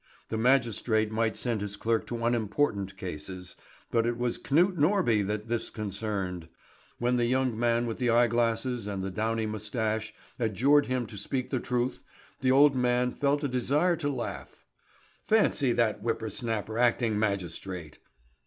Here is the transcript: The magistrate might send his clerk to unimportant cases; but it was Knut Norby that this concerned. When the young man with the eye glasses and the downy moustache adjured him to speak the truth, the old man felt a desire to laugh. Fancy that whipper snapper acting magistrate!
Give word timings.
The 0.29 0.37
magistrate 0.39 1.11
might 1.11 1.37
send 1.37 1.61
his 1.61 1.75
clerk 1.77 2.07
to 2.07 2.25
unimportant 2.25 2.97
cases; 2.97 3.55
but 3.91 4.07
it 4.07 4.17
was 4.17 4.39
Knut 4.39 4.75
Norby 4.75 5.21
that 5.27 5.47
this 5.47 5.69
concerned. 5.69 6.47
When 6.97 7.17
the 7.17 7.27
young 7.27 7.55
man 7.55 7.85
with 7.85 7.99
the 7.99 8.09
eye 8.09 8.25
glasses 8.25 8.87
and 8.87 9.03
the 9.03 9.11
downy 9.11 9.45
moustache 9.45 10.11
adjured 10.39 10.87
him 10.87 11.05
to 11.05 11.17
speak 11.17 11.51
the 11.51 11.59
truth, 11.59 11.99
the 12.39 12.49
old 12.51 12.75
man 12.75 13.11
felt 13.11 13.43
a 13.43 13.47
desire 13.47 13.95
to 13.97 14.09
laugh. 14.09 14.65
Fancy 15.23 15.71
that 15.71 16.01
whipper 16.01 16.31
snapper 16.31 16.79
acting 16.79 17.19
magistrate! 17.19 17.99